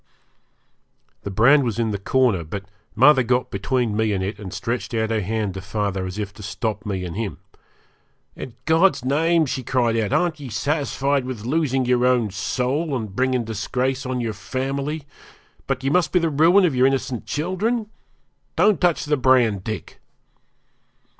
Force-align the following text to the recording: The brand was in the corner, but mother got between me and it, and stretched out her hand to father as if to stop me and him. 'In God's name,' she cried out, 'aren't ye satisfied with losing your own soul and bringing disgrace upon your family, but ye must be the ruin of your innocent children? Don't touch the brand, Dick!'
The 1.21 1.29
brand 1.29 1.63
was 1.63 1.77
in 1.77 1.91
the 1.91 1.99
corner, 1.99 2.43
but 2.43 2.65
mother 2.95 3.21
got 3.21 3.51
between 3.51 3.95
me 3.95 4.13
and 4.13 4.23
it, 4.23 4.39
and 4.39 4.51
stretched 4.51 4.95
out 4.95 5.11
her 5.11 5.21
hand 5.21 5.53
to 5.53 5.61
father 5.61 6.07
as 6.07 6.17
if 6.17 6.33
to 6.33 6.41
stop 6.41 6.87
me 6.87 7.05
and 7.05 7.15
him. 7.15 7.37
'In 8.35 8.55
God's 8.65 9.05
name,' 9.05 9.45
she 9.45 9.61
cried 9.61 9.95
out, 9.95 10.11
'aren't 10.11 10.39
ye 10.39 10.49
satisfied 10.49 11.23
with 11.23 11.45
losing 11.45 11.85
your 11.85 12.03
own 12.07 12.31
soul 12.31 12.95
and 12.97 13.15
bringing 13.15 13.43
disgrace 13.43 14.03
upon 14.03 14.21
your 14.21 14.33
family, 14.33 15.03
but 15.67 15.83
ye 15.83 15.91
must 15.91 16.11
be 16.11 16.17
the 16.17 16.31
ruin 16.31 16.65
of 16.65 16.75
your 16.75 16.87
innocent 16.87 17.27
children? 17.27 17.85
Don't 18.55 18.81
touch 18.81 19.05
the 19.05 19.17
brand, 19.17 19.63
Dick!' 19.63 19.99